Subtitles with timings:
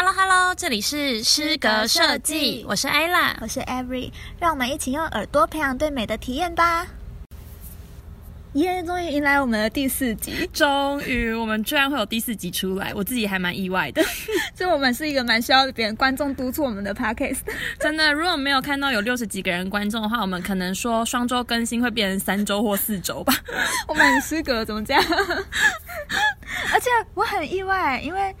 [0.00, 6.86] Hello Hello，这里是诗格设计，我是 Ella，我是 Every，让我们一起用耳朵培养对美的体验吧。
[8.52, 8.80] 耶！
[8.84, 14.00] 终于迎来我们的第四集，终于我们居然会有第四集出来，我自己还蛮意外的。
[14.54, 17.40] 就我们是一个蛮需要别人观众督促我们的 podcast。
[17.80, 23.34] 真的，如果没有看到有六十几个人观众的话，我们可能说双周更新会变成三周或四周吧。
[23.88, 25.02] 我们很失格，怎么这样？
[26.72, 28.32] 而且我很意外，因为。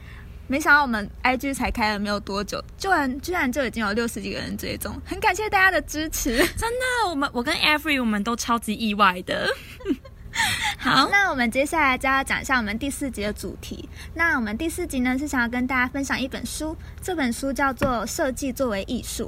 [0.48, 9.46] 没想到我们 IG 才开了没有多久，居然居然就已经有六十几个人追踪，很感谢大家的支持，真的，我们我跟 Every 我们都超级意外的。
[10.78, 13.88] 好，那我们接下来就要讲一下我们第四集的主题。
[14.14, 19.24] 那我们第四集呢是想要跟大家分享一本书，这本书叫做《设计作为艺术》，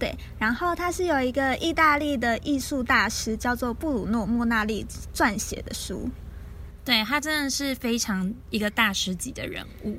[0.00, 6.08] 对，然后它是有一个意大利的艺术大师叫做布鲁诺·莫纳利撰写的书。
[6.90, 9.96] 对他真的是非常一个大师级的人物。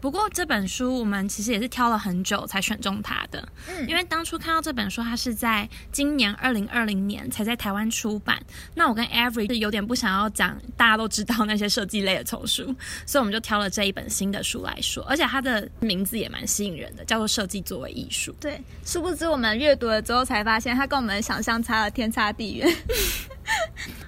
[0.00, 8.38] 不过这本书我们其实也是挑了很久才选中他的，嗯，因为当初看到这本书，它是在今年二零二零年才在台湾出版。
[8.74, 12.74] 那我跟 Every 是有点不想要讲大家都知道那些设计类的丛书，
[13.06, 18.32] 所以我们就挑了这一本新的书来说，而且它的名字也蛮吸引人的，叫做《设计作为艺术》。
[18.38, 22.68] 对，殊不知我们阅读了之后才发现，它跟我们的想象差了天差地远。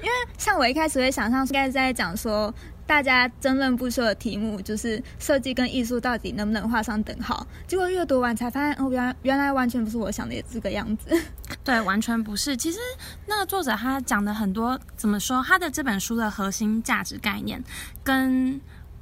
[0.01, 2.55] 因为像我一开始会想象，应该是在讲说。
[2.87, 7.45] 大家争论不休的题目就是设计跟艺术到底能不能画上等号？
[7.67, 11.11] 结果阅读完才发现，哦，原原来完全不是我想的这个样子。
[11.65, 12.57] 对，完全不是。
[12.57, 12.79] 其实
[13.27, 15.43] 那个作者他讲的很多，怎么说？
[15.43, 17.61] 他的这本书的核心价值概念
[18.05, 18.61] 跟。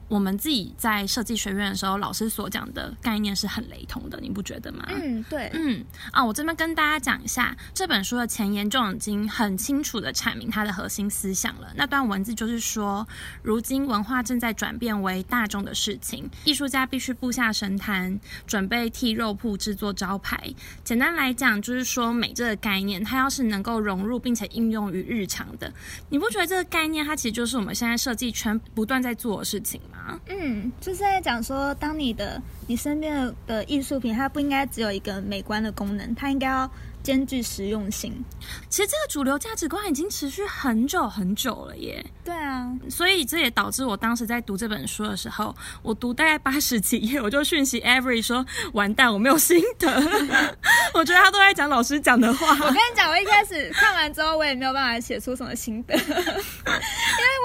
[0.08, 4.84] 我们自己在设计学院的时候，老师所讲的概念是很雷同的，你不觉得吗？
[4.88, 5.50] 嗯，对。
[5.54, 11.72] 嗯啊，我这边跟大家讲一下这本书的前言，就已经很清楚的阐明它的核心思想了。
[11.74, 13.06] 那段文字就是说，
[13.42, 20.52] 如今文化正在转变为大众的事情，艺术家必须布下神坛，准备替肉铺制作招牌。
[20.84, 25.72] 简单来讲，就是说美这个概念，它要是能够融入并且应用于日常的，
[26.10, 29.93] 你不觉得这个概念它其实就是我们现在设计圈不断在做的事情吗？
[30.26, 36.70] 嗯，就是在讲说，当你的你身边的艺术品，它不应该只有一个美观的功能，它应该要。
[37.04, 38.24] 兼具实用性，
[38.70, 42.02] 其实这个主流价值观已经持续很久很久了耶。
[42.24, 49.86] 对啊，所以这也导致我当时在读这本书的时候，我读大概八十几页，我就讯息 Every 说：“完蛋，我没有心得。
[50.94, 52.52] ”我觉得他都在讲老师讲的话。
[52.52, 55.94] 我跟你讲，我一开始看完之后，我也没有办法写出什么心得，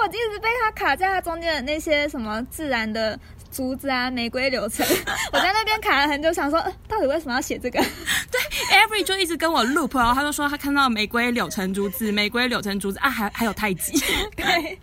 [0.02, 3.20] 我一直被他卡在他中间的那些什么自然的。
[3.52, 4.86] 竹子啊，玫瑰柳橙，
[5.34, 7.80] 我在那边卡了很久，想说到底为什么要写这个？
[7.80, 8.40] 对
[8.78, 14.00] ，Every 就一直跟我 loop，然后他就说他看到玫瑰柳橙竹子，玫瑰柳橙竹子啊，还还有太极。
[14.38, 14.78] 对，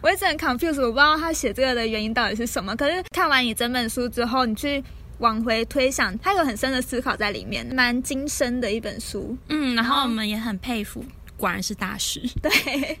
[0.00, 2.76] 我一直很 confused，我不知道他写这个的原因到底是什么。
[2.76, 4.82] 可是看完你整本书之后，你去
[5.18, 9.36] 往回推想，他有很深的思考在里面，蛮精深的一本书。
[9.48, 11.04] 嗯，然后我们也很佩服，
[11.36, 12.22] 果然是大师。
[12.40, 12.96] 对。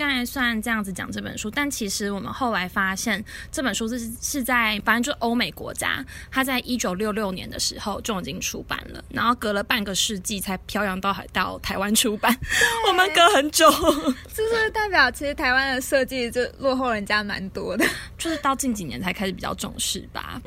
[0.00, 3.22] 刚才虽然这样子讲这本书，但其实我们后来发现
[3.52, 12.34] 这本书是是在反正就欧美国家，它在一九六六年的时候就已经出版了，然后隔了半个世纪才漂洋到海到台湾出版。
[12.88, 17.84] 我们隔很久，就是代表其实台湾的设计就落后人家蛮多的？
[18.16, 20.40] 就是到近几年才开始比较重视吧。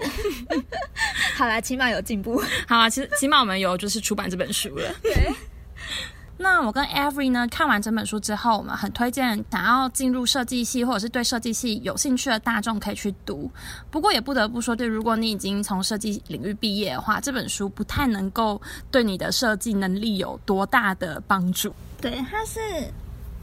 [1.37, 2.43] 好啦，起码有进步。
[2.67, 4.91] 好啊，其实起码我们有就是出版这本书了。
[5.03, 5.31] 对。
[6.37, 13.49] 那我跟 Every 呢看完整本书之后，我们很推荐想要进入设计系或者是对设计系有兴趣的大众可以去读。
[13.91, 18.61] 不过也不得不说，对如果你已经从设计领域毕业的话，这本书不太能够
[18.91, 21.73] 对你的设计能力有多大的帮助。
[22.01, 22.59] 对，它是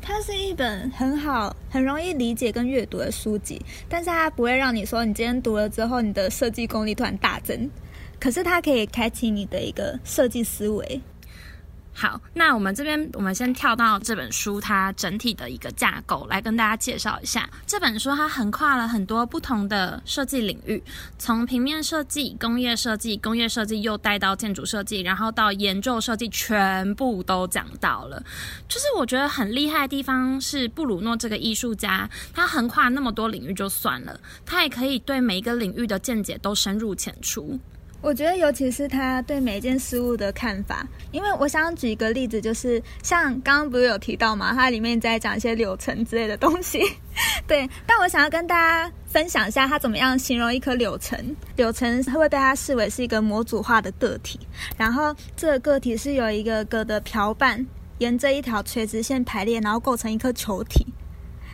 [0.02, 7.70] 它是一本很好、很容易理解跟阅读的书籍，但是它不会让你说你今天读了之后，你的设计功力突然大增。
[8.18, 11.00] 可是它可以开启你的一个设计思维。
[11.92, 17.48] 好，那我们这边我们先跳到这本书它整体的一个架构来跟大家介绍一下。
[17.66, 20.82] 这本书它横跨了很多不同的设计领域，
[21.18, 28.22] 从平面设计、工业设计、工业设计又带到建筑设计，然后到研究设计，全部都讲到了。
[28.66, 37.58] 就是我觉得很厉害的地方是布鲁诺这个艺术家，他横跨那么多领域就算了，他也可以对每一个领域的见解都深入浅出。
[38.02, 46.80] 我觉得，尤其是他对每一件事物的看法，因为我想举一个例子，就是像刚刚不是有提到嘛，它里面在讲一些柳橙之类的东西，
[47.46, 47.68] 对。
[47.86, 51.36] 但我想要跟大家分享一下，他怎么样形容一颗柳橙。
[51.56, 54.40] 柳橙会被他视为是一个模组化的个体，
[54.78, 57.66] 然后这个个体是有一个个的瓢瓣，
[57.98, 60.86] 沿着一条垂直线排列，然后构成一颗球体。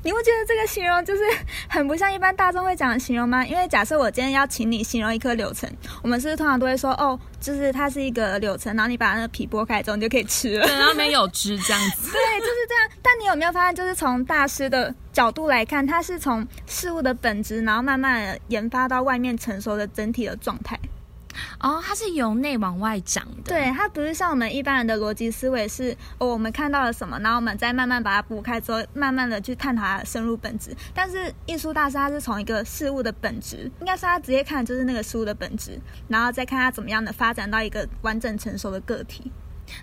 [0.06, 1.22] 你不觉得这个形容就是
[1.68, 3.44] 很不像一般大众会讲的形容吗？
[3.44, 5.68] 因为假设我今天要请你形容一颗柳橙，
[6.00, 10.64] 我们是不是通常都会说哦，就是它是一个柳橙，然后你把那个皮剥开之后，你就可以吃了。
[10.64, 12.12] 对，然后里面有汁这样子。
[12.14, 12.88] 对，就是这样。
[13.02, 20.78] 但你有没有发现，就是从大师的角度来看，它是从事物的本质，然后慢慢的研发到外面成熟的整体的状态。
[21.60, 23.42] 哦，它是由内往外长的。
[23.44, 30.74] 对，它不是像我们一般人的逻辑思维是，哦，我们看到了什么，然后我们再慢慢把它补开之后，慢慢的去探讨它的深入本质。
[30.94, 39.30] 但是艺术大师他是从一个事物的本质，应该是他直接看就是那个事物的本质，然后再看它怎么样的发展到一个完整成熟的个体。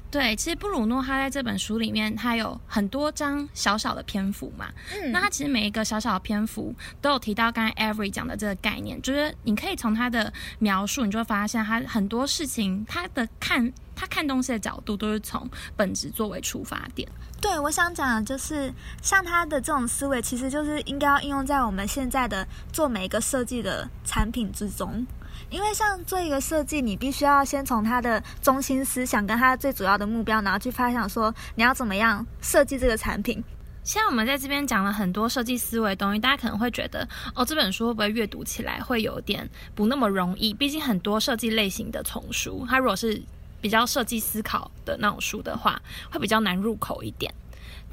[0.10, 4.72] 对，其实布鲁诺他在这本书里面，他有很多张小小的篇幅嘛。
[4.94, 17.08] 嗯，那他其实每一个小小的篇幅都有提到刚才 Every 讲的这个概念，就是你可以从他的描述，你就会发现他很多事情，他的看他看东西的角度都是从本质作为出发点。
[17.42, 25.06] 对，我想讲的就是，像他的这种思维，其实就是应该要应用在我们现在的做每一个设计的产品之中。
[25.50, 33.44] 因为像做一个设计，你必须要先从它的中心思想跟它最主要的目标，然后去发想说你要怎么样设计这个产品。
[33.84, 40.54] 现在我们在这边讲了很多设计思维的东西，大家可能会觉得哦，这本书会不会阅读起来会有点不那么容易？
[40.54, 43.22] 毕竟很多设计类型的丛书，它如果是
[43.60, 47.34] 比较设计思考的那种书的话，会比较难入口一点。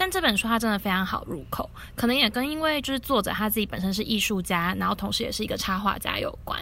[0.01, 6.59] 但这本书它真的非常好入口，可能也跟因为就是作者他自己本身是艺术家，然后同时也是一个插画家有关。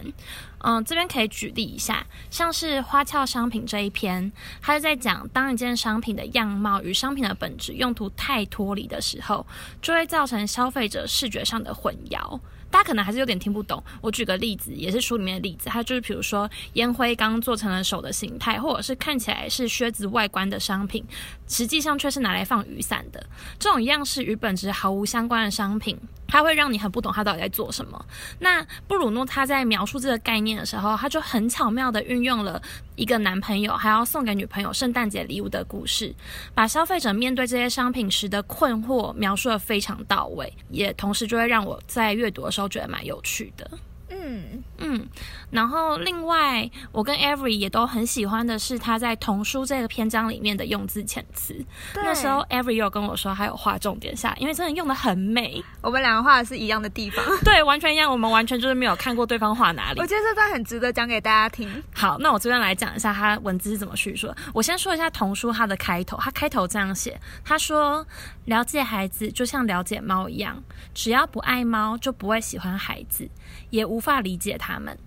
[0.58, 9.46] 嗯，这边可以举例一下，像是花俏商品这一篇，他是在讲当一件商品的样貌与商品的本质用途太脱离的时候，
[9.81, 12.41] 就会造成消费者视觉上的混淆。
[12.70, 13.82] 大家可能还是有点听不懂。
[14.02, 21.02] 我举个例子，也是书里面的例子，它就是比如说烟灰缸做成了手的形态，或者是看起来是靴子外观的商品，
[21.49, 23.25] 实际上却是拿来放雨伞的。
[23.59, 25.99] 这种样式与本质毫无相关的商品。
[26.31, 28.05] 他会让你很不懂他到底在做什么。
[28.39, 32.61] 那布鲁诺他在描述这个概念的时候，他就很巧妙的运用了
[32.97, 36.15] 一个男朋友还要送给女朋友圣诞节礼物的故事，
[36.55, 43.71] 把消费者面对这些商品时的困惑描述的非常到位，也同时就会让我在阅读的时候觉得蛮有趣的。
[44.29, 45.09] 嗯嗯，
[45.51, 51.57] 然后另外，我跟 Every 也都很喜欢的是他在童书这个篇章里面的用字遣词。
[51.95, 55.65] 那时候 Every 有跟我说，还有画重点下，因为真的用的很美。
[55.81, 58.11] 我们两个画的是一样的地方， 对，完全一样。
[58.11, 60.01] 我们完全就是没有看过对方画哪里。
[60.01, 61.83] 我觉得这段很值得讲给大家听。
[61.95, 64.33] 好，那我这边来讲一下他文字是怎么叙述。
[64.53, 68.07] 我先说一下童书它的开头，它开头这样写：他说，
[68.45, 70.63] 了解孩子就像了解猫一样，
[70.95, 73.29] 只要不爱猫，就不会喜欢孩子。
[73.71, 74.99] 也无法理解他们。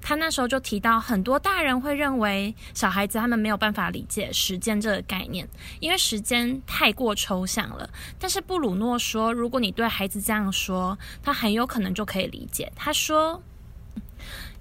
[0.00, 5.48] 他那时候就提到，很多大人会认为小孩子他们没有办法理解时间这个概念，
[5.80, 7.90] 因为时间太过抽象了。
[8.16, 12.70] 但是布鲁诺说，如果你对孩子这样说，他很有可能就可以理解。
[12.76, 13.42] 他说：“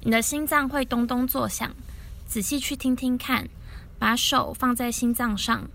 [0.01, 1.75] 你的心脏会咚咚作响，
[2.25, 3.47] 仔细去听听看，
[3.99, 5.69] 把手放在心脏上，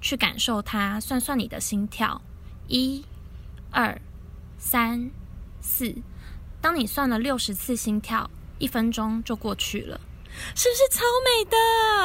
[0.00, 2.22] 去感受它，算算你的心跳，
[2.68, 3.04] 一、
[3.72, 4.00] 二、
[4.56, 5.10] 三、
[5.60, 5.96] 四。”
[6.60, 10.00] 当你算了六十次心跳，一分钟就过去了，
[10.54, 11.56] 是不是超美的？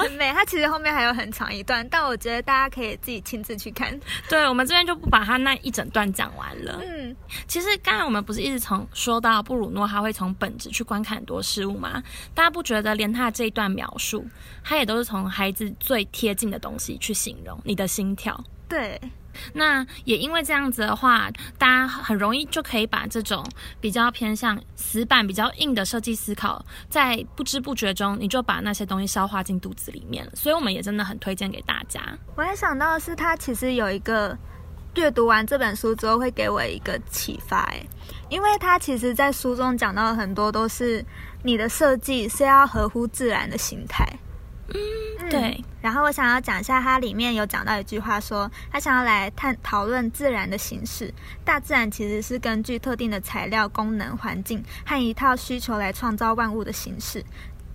[0.03, 0.31] 很美。
[0.31, 3.99] 它其实后面还有很长一段，但我觉得大家可以自己亲自去看。
[4.29, 6.79] 对，我们这边就不把它那一整段讲完了。
[6.81, 7.15] 嗯，
[7.47, 12.01] 其实刚才我们不是一直从说到布鲁诺他会从本质去观看很多事物吗？
[12.33, 14.25] 大家不觉得连他这一段描述，
[14.63, 18.41] 他也都是从孩子最贴近的东西去形容你的心跳？
[18.67, 18.99] 对。
[19.53, 23.45] 那也因为这样子的话，大家很容易就可以把这种
[23.81, 30.31] 比较偏向死板、比较硬的设计思考，在不知不觉中，你就把那些东西消化进肚子里面了。
[30.35, 32.01] 所以，我们也真的很推荐给大家。
[32.37, 34.37] 我还想到的是，他其实有一个
[34.95, 37.57] 阅读完这本书之后，会给我一个启发。
[37.63, 37.85] 哎，
[38.29, 41.05] 因为他其实在书中讲到很多都是
[41.43, 44.07] 你的设计是要合乎自然的形态。
[44.73, 45.63] 嗯，对。
[45.81, 51.13] 然后我想要讲一下，它里面有讲到一句话，说他想要来探讨论自然的形式。
[51.43, 57.23] 大自然其实是根据特定的材料、功能、环境和一套需求来创造万物的形式。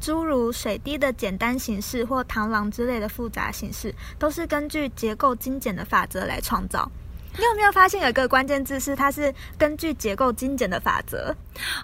[0.00, 6.90] 诸如水滴的简单形式或螳螂之类的复杂形式，都是根据结构精简的法则来创造。
[7.37, 11.34] 你有没有发现有一个关键字是它是根据结构精简的法则？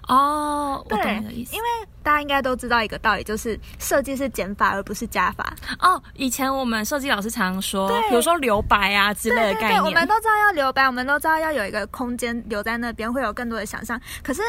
[0.07, 1.55] 哦，我懂你的意思。
[1.55, 1.67] 因为
[2.03, 5.53] 大家应该都知道一个道理，就是设计是减法而不是加法。
[5.79, 13.99] 哦，以前我们设计老师常说，比如说留白啊之类的概念，我们都知道要留白，我们都知道要有一个空间留在那边，会有更多的想象。
[14.23, 14.41] 可是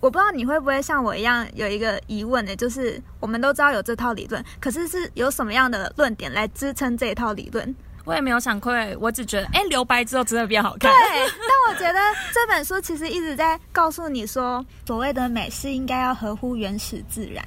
[0.00, 2.56] 我不知道你会不会像我一样有一个疑问呢？
[2.56, 7.74] 就是我们都知道有这套理论，可是是有什么样的论点来支撑这一套理论？
[8.08, 10.90] 我也没有想亏，我只觉得哎，留白之后真的变好看。
[10.90, 10.98] 对，
[11.28, 12.00] 但我觉得
[12.32, 17.44] 这本书其实一直在告诉你说，所谓的美是应该要合乎原始自然。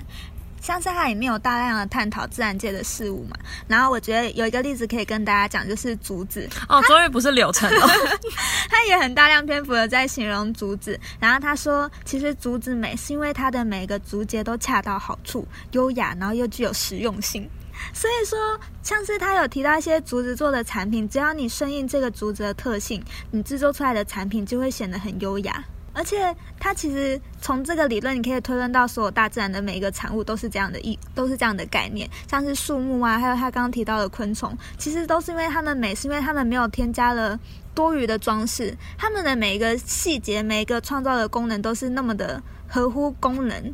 [0.61, 3.35] 像是它里面有大量的探讨自然界的事物嘛，
[3.67, 7.87] 然后我觉得有一个例子可以跟大家讲，就是竹子哦，终于不是柳橙了，
[8.69, 17.49] 他也很大量篇幅的在形容竹子，然后他说，其实竹子美是因为它的每个竹节都恰到好处，优雅，然后又具有实用性。
[17.93, 18.37] 所以说，
[18.83, 25.63] 像是他有提到一些竹子做的产品，只要你顺应这个竹子的特性，你制作出来的产品就会显得很优雅。
[25.93, 32.09] 而且，它其实从这个理论，你可以推论到所有大自然的每一个产物都是这样的意，都是这样的概念。
[32.29, 37.37] 像是树木啊，还有他刚刚提到的昆虫，其实都是因为它们美，是因为它们没有添加了
[37.75, 43.73] 多余的装饰，它们的每一个细节，每一个创造的功能都是那么的合乎功能。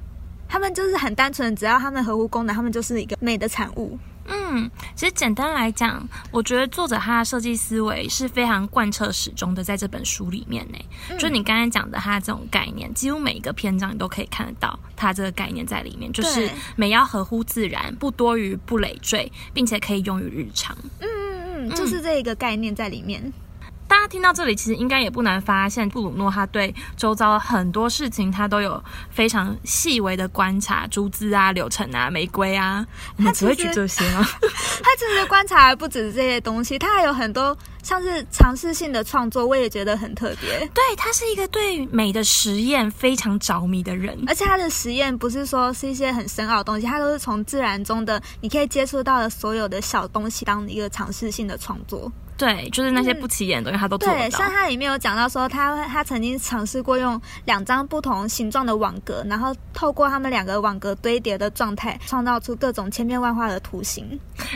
[0.50, 3.98] 他们就是很单纯，只要他们合乎功能，他们就 是一个美的产物。
[4.96, 10.78] 其实简单来讲，我觉得作者他的设计思维是非常贯彻始终的，在这本书里面呢。
[11.18, 20.78] 就你刚才讲的，他这种概念，几乎每一个篇章你都可以看得到他这个概念在里面，就是美要合乎自然，不多余，不累赘，并且可以用于日常。
[21.00, 23.34] 嗯嗯嗯，就是这一个概念在里面。
[23.88, 32.86] 大家听到这里，其实应该也不难发现，布鲁诺他对周遭很多事情，他都有非常细微的观察，竹子啊、柳橙啊、玫瑰啊，
[33.18, 34.22] 他只会举这些吗？
[34.84, 40.60] 他其实观察不止这些东西，他还有很多像是尝试性的创作，我也觉得很特别。
[40.74, 52.12] 对他是一个对美的实验非常着迷的人，而且他的实验不是说是一些很深奥的东西，他都是从自然中的你可以接触到的所有的小东西当一个尝试性的创作。
[52.38, 64.08] 对，就是那些不起眼的东西，他都做对，像他里面有讲到说，他他曾经尝试过用两张不同形状的网格，然后透过他们两个网格堆叠的状态，创造出各种千变万化的图形。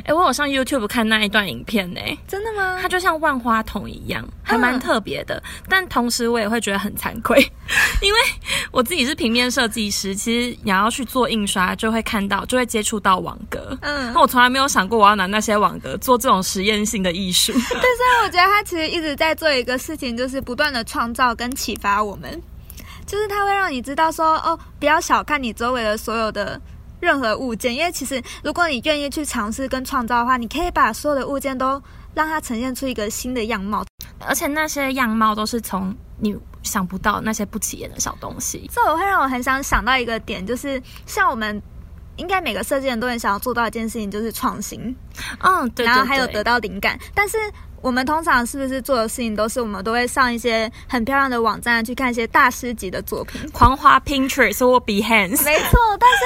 [0.06, 2.78] 哎，我有上 YouTube 看那一段影片呢，真的吗？
[2.82, 5.42] 它就像万花筒一样，还蛮特别的。
[5.68, 7.40] 但同时我也会觉得很惭愧，
[8.02, 8.20] 因为
[8.72, 13.76] 我自己是平面设计师，其实你要去做印刷，就会看到，就会接触到网格。
[13.82, 17.52] 嗯，那我从来没有想过我要拿那些网格做这种实验性的艺术。
[17.82, 22.42] 但是我觉得他其实一直在做一个事情，就是不断的创造跟启发我们，
[23.06, 26.60] 就是他会让你知道说，哦，不要小看你周围的所有的
[27.00, 31.82] 任何物件，因为其实如果你愿意去尝试跟创造的话，你可以把所有的物件都
[32.14, 33.86] 让它呈现出一个新的样貌，
[34.20, 38.70] 而且那些样貌都是从你想不到那些不起眼的小东西。
[38.74, 41.62] 这我会让我很想想到一个点，就是像我们。
[42.22, 44.96] 应该每个设计人都很想要做到一件事情，就是创新。
[45.40, 46.98] 嗯， 对，然后还有得到灵感。
[47.16, 47.36] 但是
[47.82, 55.44] 我们通常是不是做的事情，都是我们都会上一些很漂亮的网站去看一些大师级的作品，狂花 Pinterest 或 Behance。
[55.44, 56.24] 没错，但是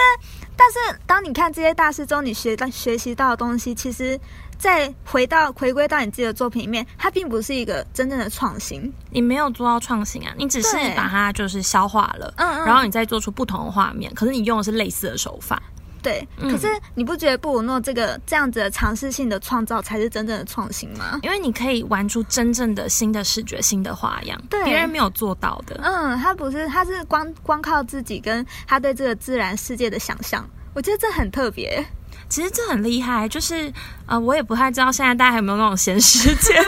[0.57, 4.19] 但是当你看这些大师中，你学到学习到的东西，其实
[4.57, 8.91] 再回到回归到你自己的作品里面，它并不是一个真正的创新。
[9.09, 15.61] 你没有做到创新啊，你只是把它就是消化了，嗯，然后你再做出不同的画面，可是你用的是类似的手法。
[16.05, 21.19] 对，可是你不觉得布鲁诺这个这样子的尝试性的创造才是真正的创新吗？
[21.23, 25.79] 因为你可以玩出真正的新的视觉、新的花样，对，别人没有做到的。
[25.81, 31.83] 嗯，他不是，他是光光靠自己跟他对这个自然世界的想象，我觉得这很特别。
[32.29, 33.71] 其实这很厉害，就是
[34.05, 36.55] 呃，我也不太知道现在大家有没有那种闲时间。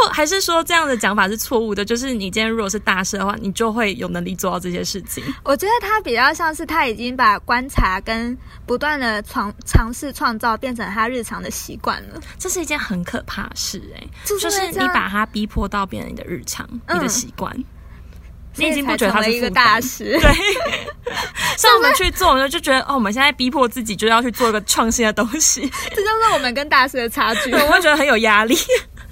[0.00, 1.84] 或还是说这样的讲法是错误的？
[1.84, 5.22] 就是你今天如果是大师的话，你就会有能力做到这些事情。
[5.44, 12.20] 我觉得他比较像是他已经把观察跟不断的创尝试创造变成他日常的习惯了。
[12.38, 17.54] 这是一件很可怕的事，哎，就是你把他逼迫到变成你的日常、你的习惯，
[18.56, 20.18] 你已经不觉得他是一个大师。
[20.20, 20.32] 对，
[21.58, 27.52] 像我们去做，我们就觉得哦，我们现在逼迫自己就要去做一个创新的东西，这就是我们跟大师的差距。
[27.52, 28.56] 我会觉得很有压力。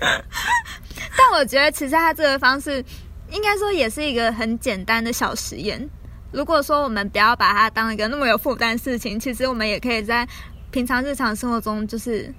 [1.17, 2.85] 但我觉得，其实他这个方式，
[3.31, 5.89] 应该说也是一个很简单的小实验。
[6.31, 10.29] 如果说我们不要把它当一个那么有负担的事情，其实我们也可以在
[10.71, 12.33] 平常日常生活中，就是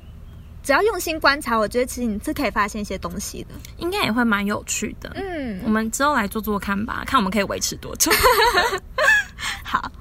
[0.62, 5.12] 只要用心观察，我觉得其实你是可以发现一些东西的，应该也会蛮有趣的。
[5.16, 8.12] 嗯，我们之后来做做看吧，看我们可以维持多久。
[9.64, 9.92] 好。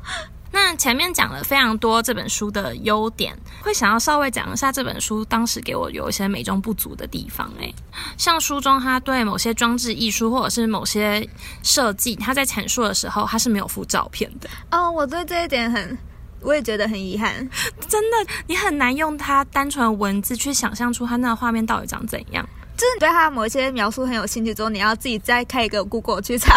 [0.61, 7.49] 那前面讲了非常多这本书的优点，会想要稍微讲一下这本书当时给我有一些美中不足的地方。
[7.61, 7.73] 诶，
[8.19, 11.27] 像书中他对某些装置艺术或者是某些
[11.63, 14.51] 设计，他在阐述的时候，他是没有附照片的。
[14.73, 15.97] 哦，我对这一点很，
[16.41, 17.35] 我也觉得很遗憾。
[17.89, 22.45] 真的，你很难用它单纯文字去想象出它那个画面到底长怎样。
[22.77, 26.57] 就是你对他某一些描述很有兴趣之后，你要自己再开一个 Google 去查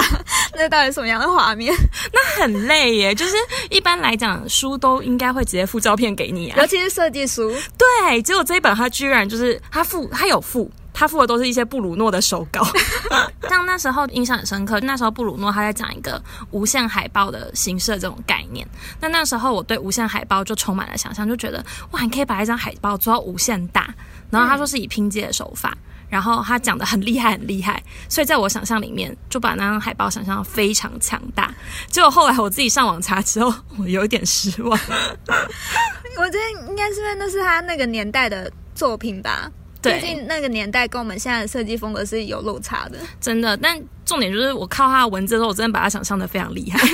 [0.55, 1.74] 那到底什么样的画面？
[2.13, 3.15] 那很累耶。
[3.15, 3.36] 就是
[3.70, 7.53] 一般来讲，书都应该会直接附照片给你啊，尤其是设计书。
[7.77, 10.70] 对，结果这一本它居然就是它附，它有附。
[10.93, 12.62] 他附的都是一些布鲁诺的手稿，
[13.50, 14.77] 像那时候印象很深刻。
[14.81, 18.67] 那时候布鲁诺他在讲一个无限海报的形式这种概念。
[19.00, 23.91] 那那时候我对无限海报就充满了想象，就觉得哇，你可以把一张海报做到无限大。
[24.29, 25.75] 然后他说是以拼接的手法，
[26.11, 27.81] 然后他讲的很厉害很厉害。
[28.07, 31.51] 所以在我想象里面，就把那张海报想象非常强大。
[31.87, 34.79] 结果后来我自己上网查之后，我有点失望。
[36.19, 39.49] 我觉得应该是因为那是他那个年代的作品吧。
[39.81, 43.57] 毕竟那个年代跟我们现在的设计风格是有落差的，真的。
[43.57, 46.79] 但重点就是我靠他的文字的时候，我真的把他想象的非常厉害。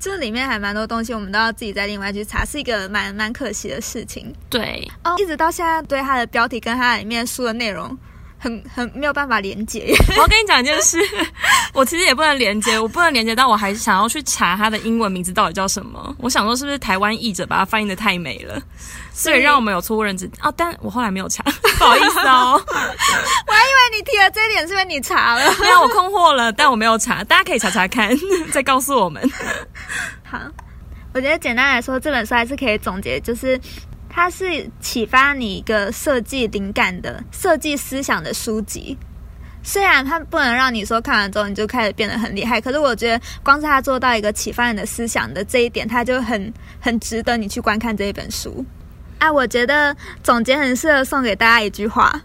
[0.00, 4.32] 这里面还蛮多东西，我们都要自己再另外去查，是一个蛮蛮可惜的事情。
[4.50, 7.96] 对，哦，一直到现在对他的标题跟他里面书的内容。
[8.44, 9.96] 很很没有办法连接。
[10.16, 10.98] 我要跟你讲一件事，
[11.72, 16.14] 我其实也不能连接，我不能连接到，我还想要去查它的英文名字到底叫什么。
[16.18, 18.60] 我想说是不是台湾译者把它翻译的太美了，
[19.14, 20.52] 所以让我们有错误认知哦。
[20.54, 21.42] 但我后来没有查，
[21.78, 22.62] 不好意思哦。
[22.66, 28.14] 我还以为你提了这一点，是不是你查了，没有我困惑了，但我没有查，大家可以查查看，
[28.52, 29.26] 再告诉我们。
[30.22, 30.38] 好，
[31.14, 33.58] 我觉得简单来说，这本书还是可以总结，就是。
[34.16, 38.96] 它是启发你一个设计灵感的设计思想的书籍，
[39.60, 48.64] 虽然它不能让你说看完之后你就开始变得很厉害，可是我觉得光是它做到一个启发你的思想的这一点，它就很很值得你去观看这一本书。
[49.18, 52.22] 啊，我觉得总结很适合送给大家一句话，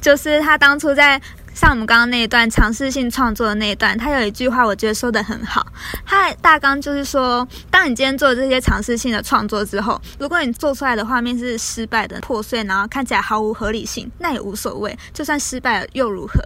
[0.00, 1.20] 就是他当初在。
[1.56, 5.66] 像我们刚刚那一段尝试性创作的那一段，他有一句话，我觉得说的很好。
[6.04, 16.38] 他的大纲就是说，当你今天做这些尝试性的创作之后，如果你做出来的画面是失败的、破碎，然后看起来毫无合理性，那也无所谓，就算失败了又如何？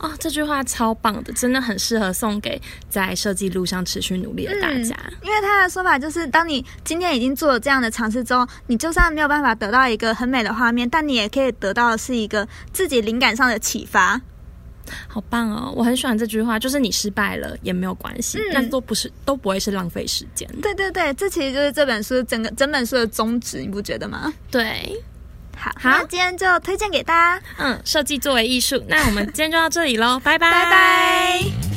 [0.00, 4.96] 哦，这句话超棒的，真的很适合送给在设计路上持续努力的大家。
[5.22, 14.20] 因为他的说法就是，当你今天已经做了这样的尝试之后，你就算没有办法得到一个很美的画面，但你也可以得到的是一个自己灵感上的启发。
[15.08, 15.72] 好棒哦！
[15.76, 20.48] 我很喜欢这句话，就是你失败了也没有关系，但都不是都不会是浪费时间。
[20.62, 24.32] 对对对，这其实就是这本书整个整本书的宗旨，你不觉得吗？
[24.50, 24.96] 对，
[25.56, 27.44] 好，好，今天就推荐给大家。
[27.58, 31.75] 嗯，设计作为艺术，那我们今天就到这里喽，拜拜，拜拜。